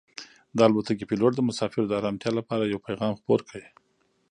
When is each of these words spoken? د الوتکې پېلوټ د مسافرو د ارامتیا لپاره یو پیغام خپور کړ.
د 0.57 0.57
الوتکې 0.67 1.05
پېلوټ 1.09 1.31
د 1.35 1.41
مسافرو 1.49 1.83
د 1.89 1.93
ارامتیا 1.99 2.31
لپاره 2.39 2.63
یو 2.71 2.83
پیغام 2.87 3.13
خپور 3.19 3.39
کړ. 3.49 3.59